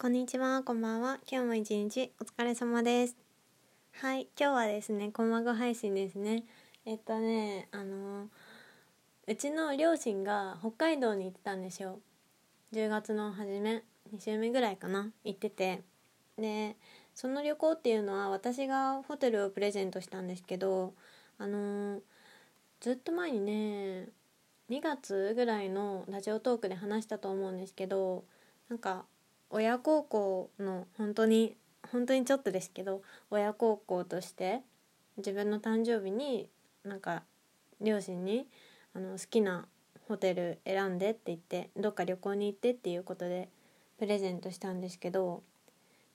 [0.00, 1.18] こんにちは、こんばんは。
[1.28, 3.16] 今日も一日お疲れ様です。
[3.94, 6.44] はい、今日はですね、こまご配信ですね。
[6.86, 8.28] えっとね、あの
[9.26, 11.98] うちの両親が北海道に行ってたんですよ。
[12.72, 13.82] 10月の初め、
[14.14, 15.82] 2週目ぐらいかな、行ってて。
[16.38, 16.76] で、
[17.12, 20.94] その旅行っていうのは私がホテルをプレゼントしたんですけど、
[21.38, 22.00] あの
[22.78, 24.10] ずっと前にね、
[24.70, 28.22] 2月ぐらいのラジオトークで話したと思うんですけど、
[28.68, 29.04] なんか
[29.50, 31.56] 親孝行の本当に
[31.90, 34.60] 本当にちょっとですけど親孝行として
[35.16, 36.48] 自分の誕生日に
[36.84, 37.22] なんか
[37.80, 38.46] 両親に
[38.94, 39.66] あの好きな
[40.08, 43.48] ホテル選んでって言ってどっか旅行に行ってっていうことで
[43.98, 45.42] プレゼントしたんですけど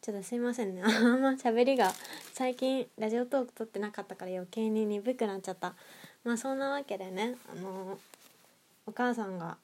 [0.02, 0.84] ちょっとすいませんね。
[0.86, 1.94] あんま喋りが
[2.34, 5.76] 最近ラジオトーク撮ってなかったから余計に鈍くなっちゃった。
[6.24, 7.98] まあそんなわけでねあの
[8.86, 9.58] お母さんが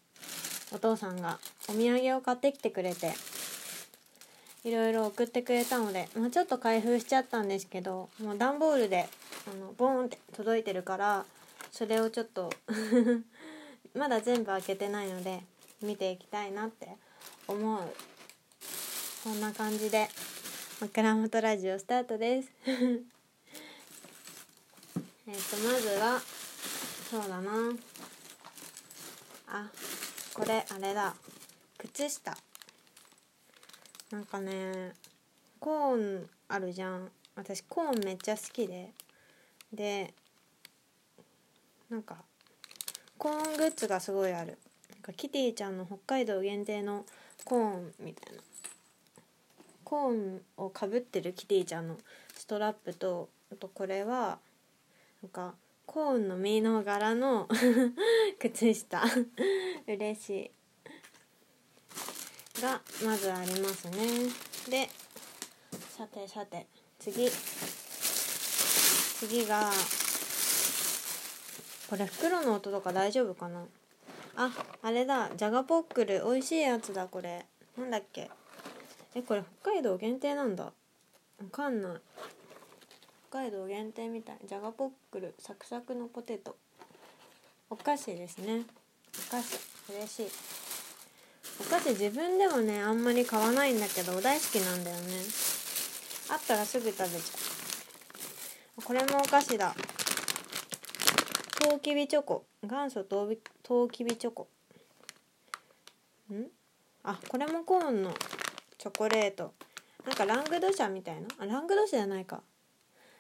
[0.72, 3.14] お父さんがお土産を買ってきてくれて
[4.66, 9.08] いろいろ送ってくれたので、まあ、ちょっと開封しちゃったんですけどもう段ボールで
[9.48, 11.26] あのボーンって届いてるから
[11.72, 12.50] それをちょっと
[13.96, 15.42] まだ全部開けてないので
[15.82, 16.90] 見ていきたいなって
[17.48, 17.82] 思う。
[19.24, 20.08] そんな感じで
[20.80, 22.50] 枕元ラジオスタートです。
[22.66, 23.02] え
[25.32, 26.22] っとまずは
[27.10, 27.52] そうだな。
[29.48, 29.70] あ
[30.34, 31.14] これあれだ。
[31.78, 32.38] 靴下。
[34.12, 34.94] なんかね
[35.60, 37.12] コーンあるじゃん。
[37.36, 38.92] 私コーンめっちゃ好きで。
[39.72, 40.14] で
[41.90, 42.18] なんか
[43.18, 44.58] コーングッズがすごいある。
[44.92, 47.06] なんかキティちゃんの北海道限定の
[47.46, 48.42] コーンみたいな。
[49.84, 51.98] コーンをかぶってるキティちゃんの
[52.36, 54.40] ストラップとあとこれは
[55.22, 55.54] なんか
[55.86, 57.48] コーンの実の柄の
[58.40, 59.04] 靴下。
[59.88, 60.52] 嬉しい。
[62.60, 64.30] がまずありますね。
[64.70, 64.90] で
[65.98, 66.68] さてさて
[67.00, 67.30] 次。
[69.20, 69.70] 次が
[71.90, 73.66] これ袋の音とか大丈夫かな？
[74.38, 74.50] あ
[74.82, 75.30] あれだ。
[75.36, 76.24] じゃがポックル。
[76.24, 77.46] 美味しいやつだこれ。
[77.78, 78.30] なんだっけ？
[79.16, 80.66] えこれ北海道限定なんだ。
[80.66, 80.72] わ
[81.52, 81.92] かんない。
[83.30, 84.38] 北海道限定みたい。
[84.48, 85.34] じゃがポックル。
[85.40, 86.56] サクサクのポテト。
[87.70, 88.62] お菓子ですね。
[89.28, 89.60] お菓子。
[89.92, 90.28] 嬉しい。
[91.60, 95.02] お菓子自分でもねあんまり買わないんだけど大好きなんだよね。
[96.32, 97.18] あったらすぐ食べちゃ
[98.78, 98.82] う。
[98.84, 99.76] これもお菓子だ。
[101.62, 102.46] トウキビチョコ。
[102.64, 104.48] 元祖トウビトウキビチョコ。
[106.32, 106.46] ん？
[107.04, 108.14] あこれもコーンの
[108.78, 109.54] チョコレート。
[110.06, 111.28] なんかラングドシャみたいな？
[111.40, 112.42] あラングドシャじゃないか。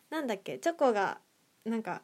[0.09, 0.57] なんだっけ？
[0.59, 1.17] チョコが
[1.65, 2.01] なんか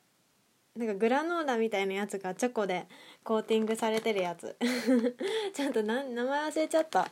[0.76, 2.86] なんかグラノーラみたいなやつがチョコで
[3.24, 4.58] コーティングされてるやつ。
[5.56, 7.10] ちょっと名前忘れちゃった。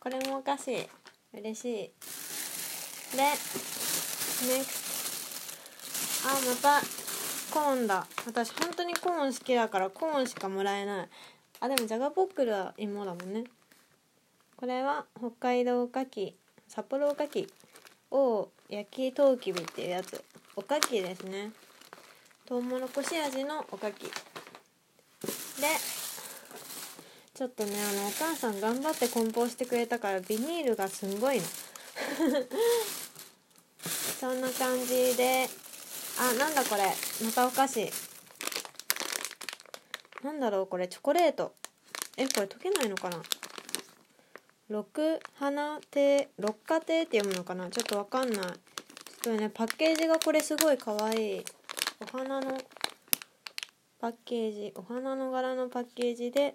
[0.00, 0.88] これもおかしい。
[1.34, 1.92] 嬉しい。
[3.16, 3.22] で
[4.42, 4.88] NEXT
[6.28, 6.80] あまた
[7.52, 8.06] コーンだ。
[8.24, 11.08] 私本当にコーン好きだからコーンしかもらえない。
[11.60, 13.44] あでもじゃがポックルは芋だもんね。
[14.56, 16.34] これは北海道おかき
[16.66, 17.46] 札幌おかき
[18.10, 20.24] を焼きとうきびっていうやつ。
[20.56, 21.52] おかきですね。
[22.48, 24.04] とうもろこし味のおかき。
[24.04, 24.10] で
[27.34, 31.42] ちょっとねあのお母さん頑張って梱包してくれたからビニールがすんごいの。
[34.18, 35.46] そんな感じで。
[36.18, 36.84] あなんだこれ。
[37.22, 37.92] またお菓子。
[40.22, 40.88] なんだろうこれ。
[40.88, 41.54] チョコレート。
[42.16, 43.22] えこれ溶けないのかな。
[44.70, 47.68] 六花亭六花亭って読むのかな。
[47.68, 48.40] ちょっとわかんない。
[48.40, 48.54] ちょっ
[49.20, 51.44] とねパッケージがこれすごいかわいい。
[52.00, 52.56] お花の
[54.00, 56.54] パッケージお花の柄のパッケージで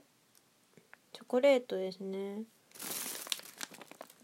[1.12, 2.44] チョコレートですね。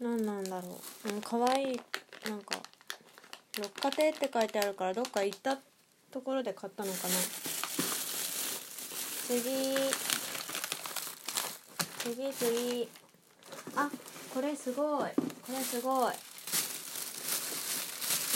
[0.00, 1.08] 何なんだろう。
[1.10, 1.80] うんかわいい。
[2.26, 2.56] なんか
[3.58, 5.58] 六花亭って書いてあるからどっか行った
[6.10, 7.14] ところで買ったのかな。
[9.26, 9.42] 次。
[11.98, 12.88] 次次。
[13.76, 13.90] あ
[14.32, 15.10] これすごい。
[15.10, 16.14] これすごい。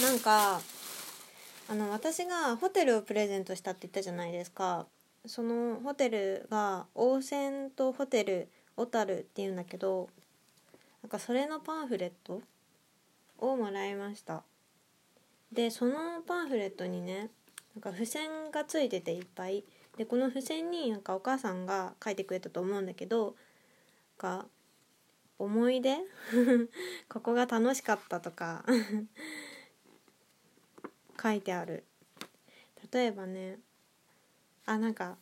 [0.02, 0.60] なんか
[1.66, 4.86] あの私がホテルをプレゼントしたって言ったじゃないですか。
[5.26, 10.10] そのホテルがオーセントホテル小樽っていうんだけど
[11.02, 12.42] なんかそれのパンフレット
[13.38, 14.42] をもらいました。
[15.52, 17.30] でそのパンフレットにね
[17.74, 19.64] なんか付箋がついてていっぱい。
[19.96, 23.36] でこの付箋になんかお母さんが書いてくれたと思うんだけど
[24.18, 24.46] か
[25.38, 25.96] 思い出？
[27.08, 28.66] ここが楽しかったとか。
[31.20, 31.84] 書いてある。
[32.92, 33.58] 例えばね
[34.66, 35.16] あなんか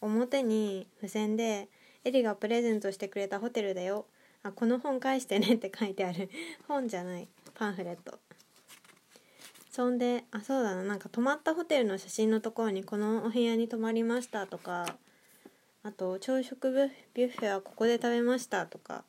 [0.00, 1.68] 表に付箋で
[2.04, 4.06] 「エリがプレゼントしてくれたホテルだよ。
[4.42, 6.30] あこの本返してねって書いてある。
[6.68, 7.26] 本じゃない。
[7.54, 8.18] パンフレット。
[9.72, 10.84] そんであそうだな。
[10.84, 14.96] なんか泊まったホテルの写真のところにこのお部屋に泊まりましたとか。
[15.82, 19.04] あと朝食ビュッフェはここで食べましたとか。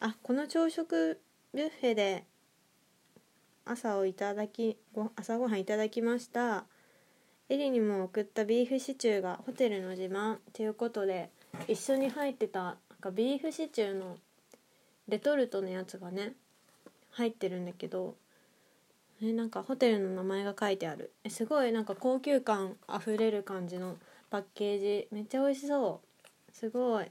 [0.00, 1.20] あこの朝食
[1.54, 2.24] ビュッフェで
[3.66, 6.64] 朝をいただきご朝ごはんいただきました。
[7.48, 11.30] エリにも送ったビーフシチューがホテルの自慢ということで
[11.68, 14.16] 一緒に入ってたなんかビーフシチューの
[15.08, 16.32] レトルトのやつがね
[17.10, 18.14] 入ってるんだけど
[19.22, 21.12] えなんかホテルの名前が書いてある。
[21.24, 23.96] えすごいなんか高級感あふれる感じの
[24.30, 25.08] パッケージ。
[25.10, 26.00] めっちゃ美味しそ
[26.48, 26.52] う。
[26.52, 27.06] すごい。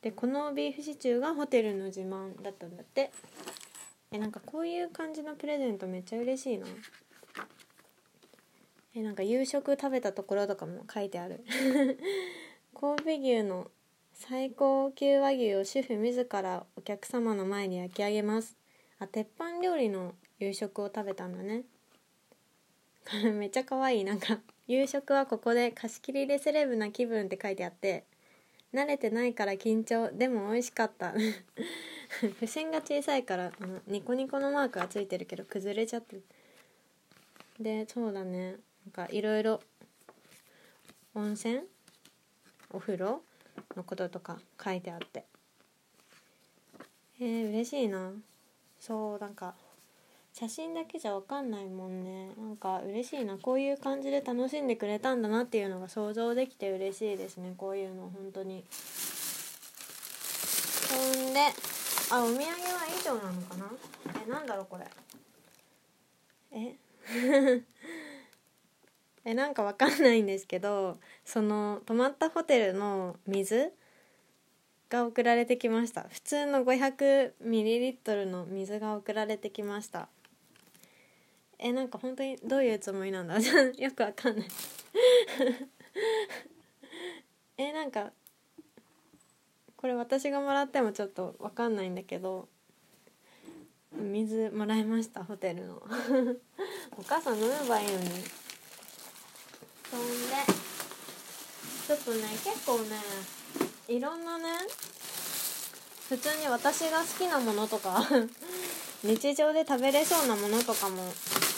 [0.00, 3.10] でこのビーフシチューがホテルの自慢だったんだって。
[4.12, 6.66] えなんかこういう感じのプレゼントめっちゃ嬉しいな
[8.94, 11.44] えなんか夕食食べたところとかも書いてある。
[12.74, 13.70] 神戸牛の
[14.14, 18.56] 最高級和牛を主婦自らお客様の前に焼き上げます。
[18.98, 21.64] あ鉄板料理の夕食を食べたんだね。
[23.34, 24.04] めっちゃ可愛い。
[24.04, 28.04] なんか夕食はここで貸し切りでセレブな気分って書いてあって。
[28.74, 31.14] 慣れてないから緊張でも美味しかった。
[32.20, 36.20] 付箋が小さいからあのニコニコのマークがついてるけど崩れちゃって
[37.58, 38.52] でそうだね。
[38.52, 38.56] な
[38.90, 39.60] んかいろいろ
[41.14, 41.62] 温泉？
[42.70, 43.22] お風呂？
[43.74, 45.24] のこととか書いてあって。
[47.18, 48.12] えー、嬉しいな。
[48.78, 49.54] そうなんか
[50.38, 52.28] 写真だけじゃ分かんないもんね。
[52.36, 53.38] なんか嬉しいな。
[53.38, 57.54] こういう感じで楽しんでくれたんだなっていうのが想像できて嬉しいですね。
[57.56, 58.62] こういうの本当に。
[60.90, 61.40] ほんで
[62.10, 62.50] あお土産は
[62.86, 63.72] 以上なのかな？
[64.26, 64.84] えなんだろうこれ。
[66.52, 66.74] え？
[69.24, 73.72] えなんかわかんないんですけどその泊まったホテルの水？
[74.88, 76.02] が送られてきました。
[76.10, 80.08] 普通の 500ml の水が送られてきました。
[81.58, 83.38] えなんか本当にどういうつもりなんだ？
[83.38, 83.42] よ
[83.92, 84.48] くわかんない。
[87.58, 88.12] えなんか
[89.76, 92.48] これ私がもらってもちょっとわかんないんだけど
[93.92, 95.76] 水もらいましたホテルの。
[96.98, 98.08] お母さん飲めばいいのに。
[99.90, 100.34] そんで
[101.86, 102.96] ちょっとね結構ね
[103.88, 104.44] いろんなね
[106.08, 108.04] 普通に私が好きなものとか
[109.04, 111.04] 日常で食べれそうなものとかも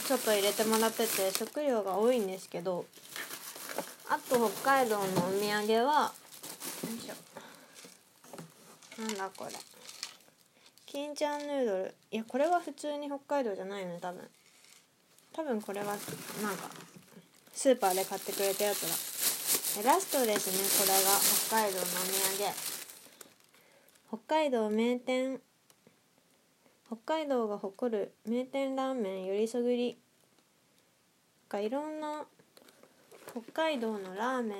[0.09, 2.87] ちょっと入れてもらってて食料が多いんですけど
[4.09, 6.13] あと北海道のお土産は
[6.83, 9.51] よいしょなんだこれ。
[10.87, 11.95] 金ちゃんヌードル。
[12.11, 14.27] いやこれは普通に北海道じゃないよね多分。
[15.35, 16.01] 多分これはなんか
[17.53, 18.81] スーパーで買ってくれたやつ
[19.85, 19.93] だ。
[19.93, 22.57] ラストですねこれが北海道のお土産。
[24.09, 25.43] 北海道名店
[26.88, 29.99] 北海道が誇る名店ラーメンよりそぐり
[31.49, 32.25] かいろんな
[33.31, 34.58] 北海道のラーメン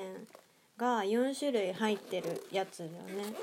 [0.77, 3.35] が4種類入ってるやつだよね。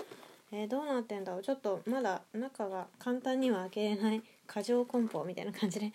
[0.52, 1.42] えー、どうなってんだろう？
[1.44, 4.22] ちょっとまだ中が簡単には開けれない。
[4.48, 5.92] 過剰梱包みたいな感じで。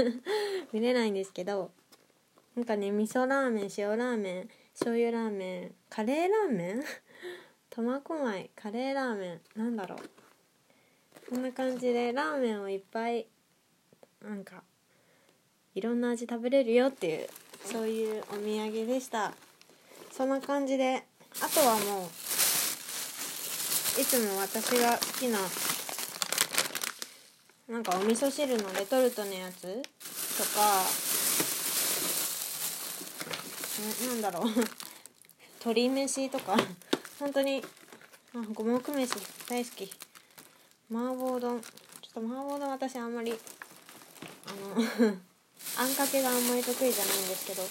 [0.72, 1.70] 見れないんですけど。
[2.56, 6.84] なんかね味噌ラーメン塩ラーメン醤油ラーメンカレーラーメン？
[7.70, 9.40] 苫小牧カレーラーメン？
[9.56, 9.98] なんだろう？
[11.28, 13.26] こんな感じでラーメンをいっぱい
[14.22, 14.62] なんか
[15.74, 17.28] いろんな味食べれるよっていう
[17.64, 19.32] そういうお土産でした。
[20.12, 21.02] そんな感じで
[21.42, 22.06] あとはもう
[24.00, 25.38] いつも私が好きな
[27.68, 30.84] なんかお味噌汁のレトルトのやつとか
[34.06, 34.44] なんだろう。
[35.60, 36.56] 鶏飯とか。
[37.18, 37.64] 本当に
[38.34, 39.14] あ五目飯
[39.48, 39.90] 大好き。
[40.90, 41.60] 麻婆丼。
[41.60, 43.32] ちょっと麻婆丼私あんまり
[44.46, 45.14] あの
[45.78, 47.62] あんかけがあんまり得意じゃないんですけど。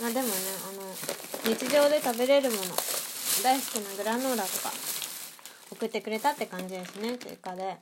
[0.00, 0.34] まあでもね
[0.68, 2.62] あの日常で食べれるもの。
[3.42, 4.72] 大好きなグラノーラとか
[5.70, 7.18] 送ってくれたって感じですね。
[7.18, 7.78] 追加で。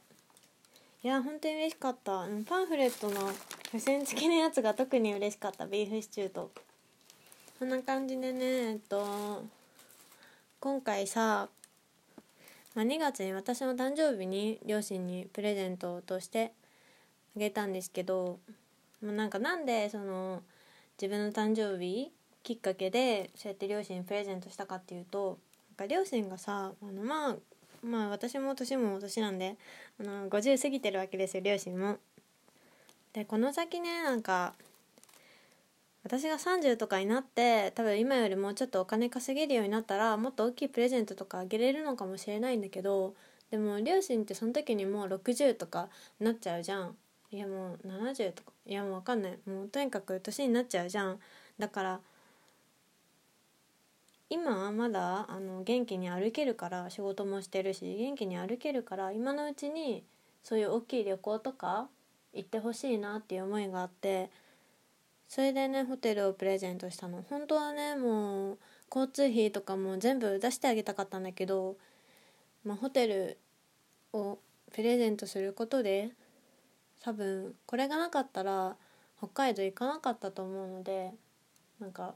[1.03, 2.27] いや本当に嬉しかった。
[2.47, 3.33] パンフレットの
[3.65, 5.67] 付箋付きのやつが特に嬉しかった。
[5.67, 6.51] ビーフシチューと。
[7.62, 9.45] そんな感じでねえっと
[10.59, 11.49] 今回さ
[12.75, 16.52] まあ、2月に私の誕生日に両親にプレゼントとして
[17.37, 18.38] あげたんですけど、
[19.02, 20.43] まあ、なんかなんでその
[21.00, 22.11] 自分の誕生日
[22.43, 25.38] きっかけでそうやって両親にプレゼントしたかっていうと
[25.79, 27.37] なんか両親がさあのまあ
[27.85, 29.57] まあ私も年も年なんで
[30.00, 31.99] あの50過ぎてるわけですよ両親も。
[33.12, 34.55] でこの先ねなんか
[36.05, 43.15] 私が30とかになって多分今よりもうちょっとお金稼げるようになったらもっと大きいプレゼントとかあげれるのかもしれないんだけど
[43.51, 46.97] でも両親ってその時にもう60とかなっちゃうじゃん。
[47.31, 48.53] いやもう70とか。
[48.67, 49.39] いやもう分かんない。
[49.47, 51.19] もうとにかく年になっちゃうじゃん。
[51.59, 52.01] だから
[54.31, 60.03] 今はまだあの元気に歩けるから仕事もしてるし元気に歩けるから今のうちに
[60.43, 61.89] そういう大きい旅行とか
[62.33, 64.31] 行ってほしいなっていう思いがあって
[65.33, 67.23] それでねホテルをプレゼントしたの。
[67.23, 68.59] 本当はねもう
[68.95, 71.79] 交通費とかも全部出してあげたかったんだけど、
[72.67, 73.39] まあ、ホテル
[74.12, 74.39] を
[74.75, 76.11] プレゼントすることで
[77.01, 78.77] 多分これがなかったら
[79.17, 81.15] 北海道行かなかったと思うので
[81.81, 82.15] なんか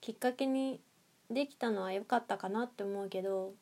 [0.00, 0.80] きっかけに
[1.30, 3.52] できたのは良かったかなって思うけど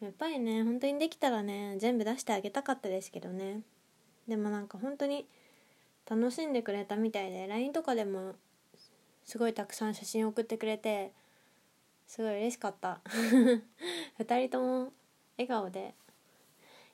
[0.00, 3.60] やっぱりね本当にできたらね全部出してあげたかったですけどね。
[4.26, 5.26] でもなんか本当に
[6.08, 8.36] 楽しんでくれたみたいで LINE とかでも
[9.24, 11.12] すごいたくさん写真送ってくれて
[12.06, 13.00] すごい嬉しかった。
[14.18, 14.92] 2人とも
[15.36, 15.94] 笑顔で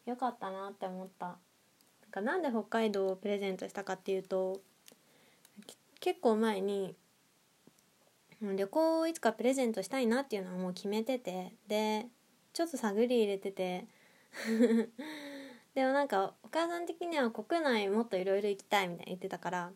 [0.07, 1.26] よかったなって思った。
[1.26, 1.35] な
[2.09, 4.62] んかなんで北海道をプレゼントしたかっていうと
[6.00, 6.97] 結構前に
[8.40, 12.09] 旅行をいつかプレゼントしたいなっていうのはもう決めててで
[12.52, 13.87] ちょっと探り入れてて
[15.75, 19.71] でもなんかお母さん的には国内もっといろいろ行きたいみたいに言ってたから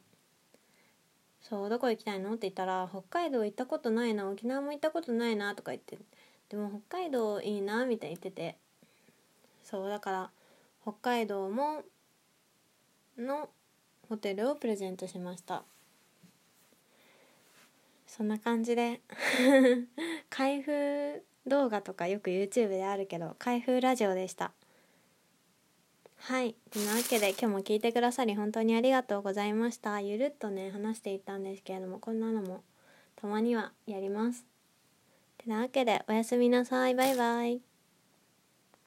[1.41, 2.31] そうどこ行きたいの？
[2.31, 5.99] って言ったら北海道行ったことないな沖縄も行ったことないなとか言って
[6.49, 8.57] でも北海道いいなみたいに言ってて
[9.65, 10.31] そうだから
[10.83, 11.83] 北海道も
[13.17, 13.49] の
[14.09, 15.65] ホテルをプレゼントしました。
[18.07, 19.01] そんな感じで
[20.31, 24.53] 開封動画とかよく YouTube であるけど開封ラジオでした。
[26.19, 26.57] はい。
[26.71, 30.01] というわけで今日も聞いてくださり本当にありがとうございました。
[30.01, 32.65] ゆるっとね話していったんですけれどもこんなのも
[33.15, 34.45] たまにはやります。
[35.39, 36.95] てなわけでおやすみなさい。
[36.95, 37.76] バイバイ。